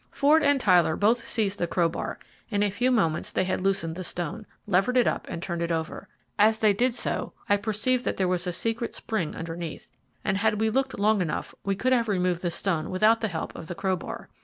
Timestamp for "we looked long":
10.59-11.21